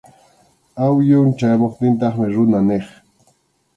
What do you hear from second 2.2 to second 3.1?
runa niq.